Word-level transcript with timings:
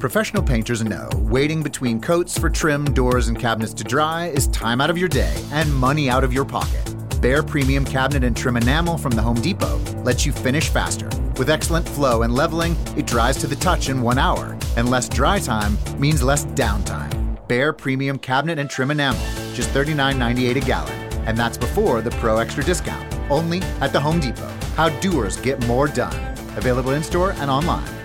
Professional 0.00 0.42
painters 0.42 0.82
know 0.82 1.10
waiting 1.16 1.62
between 1.62 2.00
coats 2.00 2.38
for 2.38 2.48
trim, 2.48 2.86
doors, 2.86 3.28
and 3.28 3.38
cabinets 3.38 3.74
to 3.74 3.84
dry 3.84 4.28
is 4.28 4.48
time 4.48 4.80
out 4.80 4.88
of 4.88 4.96
your 4.96 5.10
day 5.10 5.36
and 5.52 5.72
money 5.74 6.08
out 6.08 6.24
of 6.24 6.32
your 6.32 6.46
pocket. 6.46 6.94
Bare 7.20 7.42
Premium 7.42 7.84
Cabinet 7.84 8.24
and 8.24 8.34
Trim 8.34 8.56
Enamel 8.56 8.96
from 8.96 9.12
the 9.12 9.20
Home 9.20 9.38
Depot 9.38 9.76
lets 10.02 10.24
you 10.24 10.32
finish 10.32 10.70
faster. 10.70 11.10
With 11.36 11.50
excellent 11.50 11.86
flow 11.86 12.22
and 12.22 12.34
leveling, 12.34 12.76
it 12.96 13.06
dries 13.06 13.36
to 13.42 13.46
the 13.46 13.56
touch 13.56 13.90
in 13.90 14.00
one 14.00 14.16
hour, 14.16 14.56
and 14.78 14.88
less 14.88 15.06
dry 15.06 15.38
time 15.38 15.76
means 15.98 16.22
less 16.22 16.46
downtime. 16.46 17.46
Bare 17.46 17.74
Premium 17.74 18.18
Cabinet 18.18 18.58
and 18.58 18.70
Trim 18.70 18.90
Enamel, 18.90 19.20
just 19.52 19.68
$39.98 19.70 20.56
a 20.56 20.60
gallon, 20.60 20.98
and 21.28 21.36
that's 21.36 21.58
before 21.58 22.00
the 22.00 22.10
Pro 22.12 22.38
Extra 22.38 22.64
discount. 22.64 23.14
Only 23.30 23.60
at 23.82 23.92
the 23.92 24.00
Home 24.00 24.18
Depot. 24.18 24.48
How 24.76 24.88
doers 25.00 25.36
get 25.36 25.64
more 25.66 25.88
done. 25.88 26.16
Available 26.56 26.92
in 26.92 27.02
store 27.02 27.32
and 27.32 27.50
online. 27.50 27.99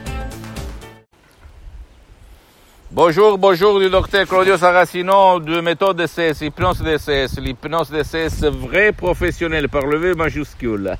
Bonjour, 2.96 3.38
bonjour 3.38 3.78
du 3.78 3.90
docteur 3.90 4.26
Claudio 4.26 4.56
Saracino 4.56 5.42
de 5.42 5.60
méthode 5.60 5.98
DCS, 5.98 6.46
hypnose 6.46 6.82
DCS, 6.82 7.42
l'hypnose 7.42 7.92
DCS 7.92 8.46
vrai 8.46 8.94
professionnel 8.94 9.68
par 9.68 9.86
le 9.86 9.98
V 9.98 10.14
majuscule. 10.14 10.96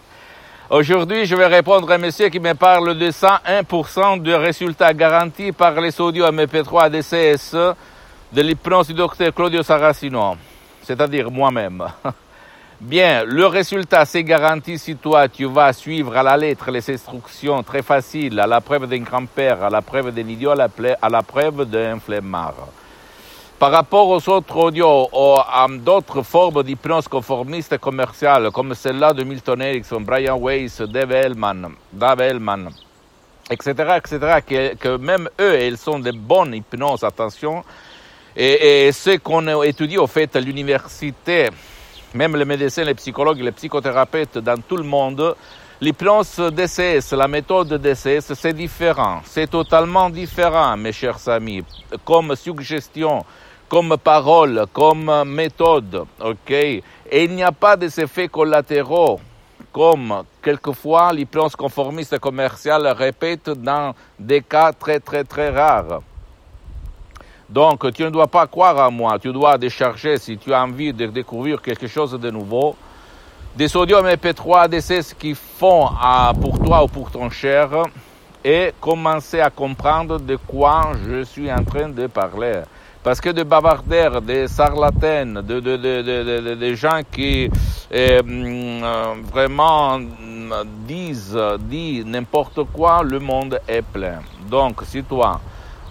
Aujourd'hui, 0.70 1.26
je 1.26 1.36
vais 1.36 1.46
répondre 1.46 1.88
à 1.88 1.94
un 1.94 1.98
monsieur 1.98 2.30
qui 2.30 2.40
me 2.40 2.52
parle 2.54 2.98
de 2.98 3.12
101% 3.12 4.20
de 4.20 4.32
résultats 4.32 4.92
garantis 4.92 5.52
par 5.52 5.80
les 5.80 6.00
audios 6.00 6.26
MP3 6.26 6.90
DCS 6.90 7.54
de 8.32 8.42
l'hypnose 8.42 8.88
du 8.88 8.94
docteur 8.94 9.32
Claudio 9.32 9.62
Saracino, 9.62 10.34
c'est-à-dire 10.82 11.30
moi-même. 11.30 11.84
Bien, 12.80 13.24
le 13.24 13.44
résultat, 13.46 14.06
c'est 14.06 14.24
garanti 14.24 14.78
si 14.78 14.96
toi, 14.96 15.28
tu 15.28 15.44
vas 15.44 15.70
suivre 15.74 16.16
à 16.16 16.22
la 16.22 16.34
lettre 16.34 16.70
les 16.70 16.90
instructions 16.90 17.62
très 17.62 17.82
faciles, 17.82 18.40
à 18.40 18.46
la 18.46 18.62
preuve 18.62 18.86
d'un 18.86 19.00
grand-père, 19.02 19.62
à 19.62 19.68
la 19.68 19.82
preuve 19.82 20.14
d'un 20.14 20.26
idiot, 20.26 20.52
à 20.52 21.08
la 21.10 21.22
preuve 21.22 21.66
d'un 21.66 22.00
flemmard. 22.00 22.68
Par 23.58 23.70
rapport 23.70 24.08
aux 24.08 24.26
autres 24.30 24.56
audios 24.56 25.10
ou 25.12 25.34
à 25.38 25.66
d'autres 25.68 26.22
formes 26.22 26.62
d'hypnose 26.62 27.06
conformiste 27.06 27.76
commerciale, 27.76 28.50
comme 28.50 28.74
celle-là 28.74 29.12
de 29.12 29.24
Milton 29.24 29.60
Erickson, 29.60 30.00
Brian 30.00 30.38
Weiss, 30.38 30.80
Dave 30.80 31.12
Hellman, 31.12 31.72
Dave 31.92 32.22
Hellman, 32.22 32.70
etc., 33.50 33.74
etc., 33.98 34.74
que, 34.80 34.96
même 34.96 35.28
eux, 35.38 35.62
ils 35.64 35.76
sont 35.76 35.98
de 35.98 36.12
bonnes 36.12 36.54
hypnoses, 36.54 37.04
attention, 37.04 37.62
et, 38.34 38.86
et 38.86 38.92
ce 38.92 39.18
qu'on 39.18 39.62
étudie 39.64 39.98
au 39.98 40.06
fait 40.06 40.34
à 40.34 40.40
l'université, 40.40 41.50
même 42.14 42.36
les 42.36 42.44
médecins, 42.44 42.84
les 42.84 42.94
psychologues, 42.94 43.40
les 43.40 43.52
psychothérapeutes 43.52 44.38
dans 44.38 44.60
tout 44.60 44.76
le 44.76 44.82
monde, 44.82 45.34
l'hypnose 45.80 46.38
DCS, 46.52 47.12
la 47.12 47.28
méthode 47.28 47.74
DCS, 47.74 48.34
c'est 48.34 48.52
différent. 48.52 49.20
C'est 49.24 49.48
totalement 49.48 50.10
différent, 50.10 50.76
mes 50.76 50.92
chers 50.92 51.28
amis, 51.28 51.64
comme 52.04 52.34
suggestion, 52.36 53.24
comme 53.68 53.96
parole, 53.96 54.66
comme 54.72 55.24
méthode, 55.24 56.04
ok? 56.20 56.50
Et 56.50 56.84
il 57.24 57.30
n'y 57.34 57.42
a 57.42 57.52
pas 57.52 57.76
des 57.76 58.00
effets 58.00 58.28
collatéraux, 58.28 59.20
comme 59.72 60.24
quelquefois 60.42 61.12
l'hypnose 61.12 61.54
conformiste 61.54 62.18
commerciale 62.18 62.88
répète 62.88 63.50
dans 63.50 63.94
des 64.18 64.42
cas 64.42 64.72
très 64.72 64.98
très 64.98 65.22
très 65.24 65.50
rares. 65.50 66.02
Donc, 67.50 67.92
tu 67.92 68.04
ne 68.04 68.10
dois 68.10 68.28
pas 68.28 68.46
croire 68.46 68.78
à 68.78 68.90
moi, 68.90 69.18
tu 69.18 69.32
dois 69.32 69.58
décharger 69.58 70.18
si 70.18 70.38
tu 70.38 70.54
as 70.54 70.62
envie 70.62 70.92
de 70.92 71.06
découvrir 71.06 71.60
quelque 71.60 71.88
chose 71.88 72.12
de 72.12 72.30
nouveau. 72.30 72.76
Des 73.56 73.66
sodium 73.66 74.06
MP3 74.06 74.68
DCS 74.68 75.14
qui 75.18 75.34
font 75.34 75.88
à, 76.00 76.32
pour 76.40 76.60
toi 76.60 76.84
ou 76.84 76.86
pour 76.86 77.10
ton 77.10 77.28
cher 77.28 77.70
et 78.44 78.72
commencer 78.80 79.40
à 79.40 79.50
comprendre 79.50 80.20
de 80.20 80.36
quoi 80.36 80.92
je 81.04 81.24
suis 81.24 81.50
en 81.50 81.64
train 81.64 81.88
de 81.88 82.06
parler. 82.06 82.62
Parce 83.02 83.20
que 83.20 83.30
de 83.30 83.42
bavardaires, 83.42 84.22
des 84.22 84.46
sarlatènes, 84.46 85.42
de, 85.42 85.58
de, 85.58 85.76
de, 85.76 86.54
de, 86.54 86.74
gens 86.74 87.00
qui 87.10 87.50
euh, 87.92 88.20
vraiment 89.32 89.98
disent, 90.86 91.36
disent 91.60 92.06
n'importe 92.06 92.62
quoi, 92.72 93.02
le 93.02 93.18
monde 93.18 93.58
est 93.66 93.82
plein. 93.82 94.20
Donc, 94.48 94.82
si 94.84 95.02
toi, 95.02 95.40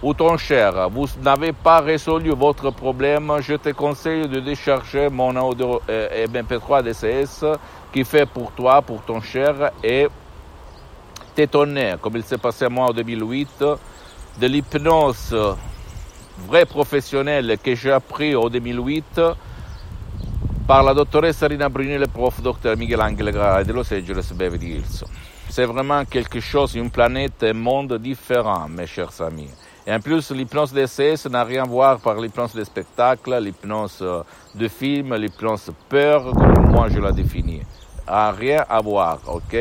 ou 0.02 0.14
ton 0.14 0.36
cher, 0.38 0.88
vous 0.88 1.06
n'avez 1.22 1.52
pas 1.52 1.80
résolu 1.80 2.30
votre 2.30 2.70
problème, 2.70 3.32
je 3.40 3.54
te 3.54 3.68
conseille 3.70 4.26
de 4.28 4.40
décharger 4.40 5.08
mon 5.10 5.36
audio 5.36 5.80
euh, 5.90 6.26
MP3 6.26 6.82
DCS 6.82 7.44
qui 7.92 8.04
fait 8.04 8.26
pour 8.26 8.52
toi, 8.52 8.80
pour 8.80 9.02
ton 9.02 9.20
cher, 9.20 9.72
et 9.84 10.08
t'étonner, 11.34 11.96
comme 12.00 12.16
il 12.16 12.24
s'est 12.24 12.38
passé 12.38 12.64
à 12.64 12.68
moi 12.70 12.86
en 12.86 12.92
2008, 12.92 13.64
de 14.40 14.46
l'hypnose 14.46 15.36
vraie 16.46 16.64
professionnelle 16.64 17.58
que 17.62 17.74
j'ai 17.74 17.92
appris 17.92 18.34
en 18.34 18.48
2008 18.48 19.20
par 20.66 20.82
la 20.82 20.94
dottoressa 20.94 21.46
Rina 21.46 21.68
Bruni 21.68 21.98
le 21.98 22.06
prof 22.06 22.40
docteur 22.40 22.76
Miguel 22.76 23.02
Angel 23.02 23.32
de 23.66 23.72
Los 23.72 23.92
Angeles 23.92 24.32
Beverly 24.34 24.76
Hills. 24.76 25.04
C'est 25.48 25.64
vraiment 25.64 26.04
quelque 26.04 26.40
chose, 26.40 26.76
une 26.76 26.90
planète, 26.90 27.42
un 27.42 27.52
monde 27.52 27.98
différent, 27.98 28.68
mes 28.68 28.86
chers 28.86 29.20
amis. 29.20 29.50
Et 29.86 29.92
en 29.92 30.00
plus, 30.00 30.30
l'hypnose 30.30 30.72
DCS 30.72 31.26
n'a 31.30 31.42
rien 31.42 31.62
à 31.62 31.66
voir 31.66 31.98
par 32.00 32.16
l'hypnose 32.16 32.54
de 32.54 32.62
spectacle, 32.64 33.36
l'hypnose 33.40 34.04
de 34.54 34.68
film, 34.68 35.14
l'hypnose 35.14 35.70
peur, 35.88 36.32
comme 36.32 36.70
moi 36.70 36.88
je 36.88 36.98
la 36.98 37.12
définis. 37.12 37.62
A 38.06 38.30
rien 38.32 38.64
à 38.68 38.80
voir, 38.80 39.18
ok? 39.26 39.54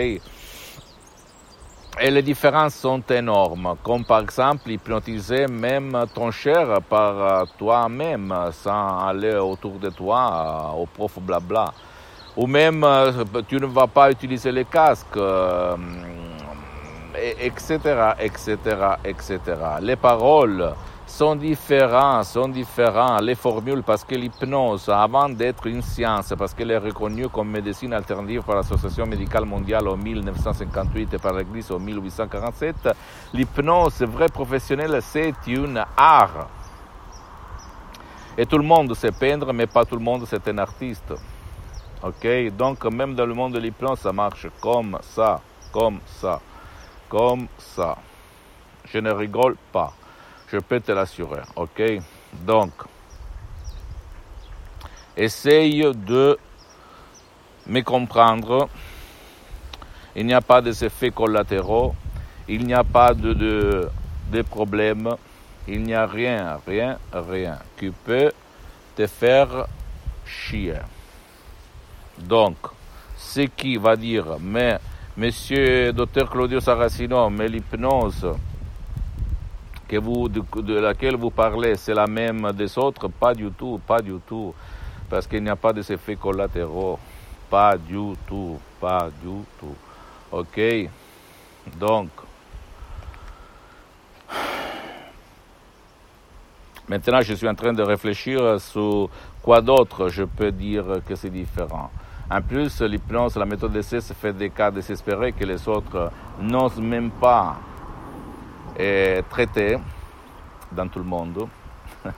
Et 2.01 2.11
les 2.11 2.21
différences 2.21 2.75
sont 2.75 3.03
énormes, 3.09 3.75
comme 3.83 4.05
par 4.05 4.21
exemple 4.21 4.69
hypnotiser 4.71 5.47
même 5.47 6.05
ton 6.13 6.31
cher 6.31 6.81
par 6.87 7.45
toi-même 7.57 8.33
sans 8.51 9.05
aller 9.05 9.35
autour 9.35 9.79
de 9.79 9.89
toi 9.89 10.73
au 10.77 10.85
prof 10.85 11.19
blabla. 11.19 11.73
Ou 12.37 12.47
même 12.47 12.85
tu 13.47 13.55
ne 13.55 13.65
vas 13.65 13.87
pas 13.87 14.11
utiliser 14.11 14.51
les 14.51 14.63
casques, 14.63 15.19
etc., 17.15 18.13
etc., 18.19 18.57
etc. 19.03 19.39
Les 19.81 19.95
paroles 19.95 20.73
sont 21.09 21.35
différentes, 21.35 22.25
sont 22.25 22.47
différentes, 22.47 23.21
les 23.21 23.35
formules, 23.35 23.83
parce 23.83 24.03
que 24.03 24.15
l'hypnose, 24.15 24.87
avant 24.89 25.27
d'être 25.27 25.65
une 25.67 25.81
science, 25.81 26.33
parce 26.37 26.53
qu'elle 26.53 26.71
est 26.71 26.77
reconnue 26.77 27.27
comme 27.29 27.49
médecine 27.49 27.93
alternative 27.93 28.43
par 28.43 28.55
l'Association 28.55 29.05
médicale 29.05 29.45
mondiale 29.45 29.87
en 29.87 29.97
1958 29.97 31.15
et 31.15 31.17
par 31.17 31.33
l'Église 31.33 31.71
en 31.71 31.79
1847, 31.79 32.89
l'hypnose 33.33 34.01
vraie 34.03 34.29
professionnelle, 34.29 34.99
c'est 35.01 35.33
une 35.47 35.83
art. 35.97 36.47
Et 38.37 38.45
tout 38.45 38.57
le 38.57 38.63
monde 38.63 38.93
sait 38.93 39.11
peindre, 39.11 39.51
mais 39.51 39.67
pas 39.67 39.83
tout 39.83 39.95
le 39.95 40.03
monde 40.03 40.25
c'est 40.25 40.47
un 40.47 40.57
artiste. 40.59 41.13
Ok? 42.01 42.27
Donc, 42.55 42.85
même 42.85 43.15
dans 43.15 43.25
le 43.25 43.33
monde 43.33 43.53
de 43.53 43.59
l'hypnose, 43.59 43.99
ça 43.99 44.13
marche 44.13 44.47
comme 44.61 44.97
ça, 45.01 45.41
comme 45.73 45.99
ça, 46.05 46.39
comme 47.09 47.47
ça. 47.57 47.97
Je 48.85 48.99
ne 48.99 49.11
rigole 49.11 49.57
pas. 49.71 49.93
Je 50.51 50.57
peux 50.57 50.79
te 50.79 50.91
l'assurer, 50.91 51.41
ok? 51.55 51.81
Donc, 52.45 52.71
essaye 55.17 55.81
de 55.93 56.37
me 57.67 57.81
comprendre. 57.81 58.69
Il 60.15 60.25
n'y 60.25 60.33
a 60.33 60.41
pas 60.41 60.61
d'effets 60.61 61.11
collatéraux, 61.11 61.95
il 62.47 62.65
n'y 62.65 62.73
a 62.73 62.83
pas 62.83 63.13
de, 63.13 63.33
de, 63.33 63.89
de 64.31 64.41
problème, 64.41 65.15
il 65.67 65.83
n'y 65.83 65.93
a 65.93 66.07
rien, 66.07 66.59
rien, 66.65 66.97
rien 67.13 67.59
qui 67.77 67.91
peut 67.91 68.31
te 68.95 69.05
faire 69.05 69.67
chier. 70.25 70.79
Donc, 72.17 72.57
ce 73.17 73.41
qui 73.41 73.77
va 73.77 73.95
dire, 73.95 74.37
mais 74.41 74.79
monsieur 75.19 75.91
docteur 75.91 76.29
Claudio 76.29 76.61
Saracino, 76.61 77.29
mais 77.29 77.49
l'hypnose, 77.49 78.25
de, 79.91 80.61
de, 80.61 80.79
laquelle 80.79 81.17
vous 81.17 81.29
parlez, 81.29 81.75
c'est 81.75 81.93
la 81.93 82.07
même 82.07 82.53
des 82.53 82.77
autres? 82.77 83.09
Pas 83.09 83.33
du 83.33 83.51
tout, 83.51 83.81
pas 83.85 84.01
du 84.01 84.15
tout. 84.25 84.53
Parce 85.09 85.27
qu'il 85.27 85.43
n'y 85.43 85.49
a 85.49 85.57
pas 85.57 85.73
d'effets 85.73 86.15
collatéraux. 86.15 86.97
Pas 87.49 87.77
du 87.77 88.13
tout, 88.27 88.59
pas 88.79 89.09
du 89.21 89.43
tout. 89.59 89.75
OK? 90.31 90.61
Donc, 91.77 92.09
maintenant 96.87 97.21
je 97.21 97.33
suis 97.33 97.47
en 97.47 97.55
train 97.55 97.73
de 97.73 97.83
réfléchir 97.83 98.59
sur 98.61 99.09
quoi 99.41 99.61
d'autre 99.61 100.09
je 100.09 100.23
peux 100.23 100.51
dire 100.51 100.85
que 101.05 101.15
c'est 101.15 101.29
différent. 101.29 101.91
En 102.31 102.41
plus, 102.41 102.81
l'hypnose, 102.81 103.37
la 103.37 103.45
méthode 103.45 103.71
d'essai 103.71 104.01
se 104.01 104.13
fait 104.13 104.33
des 104.33 104.51
cas 104.51 104.69
désespérés 104.69 105.31
que 105.33 105.43
les 105.43 105.67
autres 105.67 106.11
n'osent 106.39 106.79
même 106.79 107.09
pas 107.09 107.57
est 108.77 109.23
traité 109.29 109.79
dans 110.71 110.87
tout 110.87 110.99
le 110.99 111.05
monde. 111.05 111.47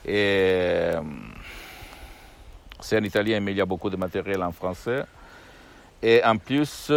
Et 0.06 0.92
c'est 2.80 3.00
en 3.00 3.04
italien, 3.04 3.40
mais 3.40 3.52
il 3.52 3.58
y 3.58 3.62
a 3.62 3.66
beaucoup 3.66 3.90
de 3.90 3.96
matériel 3.96 4.44
en 4.44 4.52
français. 4.52 5.04
Et 6.04 6.24
en 6.24 6.38
plus, 6.38 6.92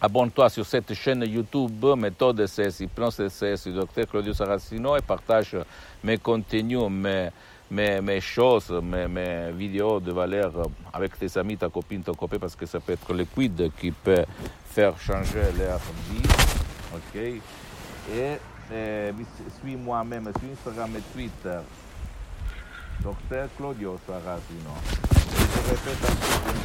abonne-toi 0.00 0.48
sur 0.48 0.64
cette 0.64 0.94
chaîne 0.94 1.24
YouTube, 1.24 1.84
Méthode 1.96 2.46
CS, 2.46 2.80
Hypnose 2.80 3.22
CS 3.28 3.64
du 3.66 3.72
docteur 3.72 4.06
Claudio 4.06 4.32
Saracino 4.32 4.96
et 4.96 5.00
partage 5.00 5.56
mes 6.04 6.18
contenus, 6.18 6.88
mes 6.88 7.30
mes, 7.72 8.20
choses, 8.20 8.70
mes, 8.70 9.50
vidéos 9.52 9.98
de 10.00 10.12
valeur 10.12 10.52
avec 10.92 11.18
tes 11.18 11.38
amis, 11.38 11.56
ta 11.56 11.68
copine, 11.68 12.02
ton 12.02 12.14
copain, 12.14 12.38
parce 12.38 12.54
que 12.54 12.66
ça 12.66 12.78
peut 12.80 12.92
être 12.92 13.12
liquide 13.14 13.70
qui 13.80 13.90
peut 13.90 14.24
faire 14.66 14.98
changer 14.98 15.42
leur 15.58 15.78
vie. 16.10 16.28
Ok? 16.94 17.20
Et, 18.14 18.38
suis-moi 19.60 20.04
même 20.04 20.24
sur 20.24 20.50
Instagram 20.52 20.90
et 20.96 21.12
Twitter. 21.12 21.58
Docteur 23.02 23.48
Claudio 23.56 23.98
Sarasino. 24.06 24.70
Je 25.30 25.70
répète 25.70 26.10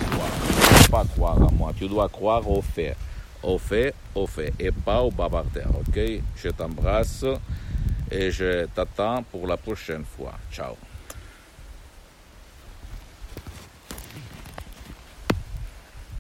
une 0.02 0.08
fois, 0.12 1.02
pas 1.02 1.06
croire 1.06 1.42
à 1.42 1.52
moi, 1.52 1.72
tu 1.78 1.88
dois 1.88 2.10
croire 2.10 2.50
au 2.50 2.62
fait. 2.62 2.96
Au 3.44 3.58
fait, 3.58 3.94
au 4.16 4.26
fait, 4.26 4.54
et 4.60 4.72
pas 4.72 5.02
au 5.02 5.12
bavardeur, 5.12 5.70
ok? 5.80 6.00
Je 6.36 6.50
t'embrasse 6.50 7.24
et 8.12 8.32
je 8.32 8.66
t'attends 8.66 9.24
pour 9.24 9.48
la 9.48 9.58
prochaine 9.58 10.04
fois. 10.06 10.34
Ciao. 10.52 10.76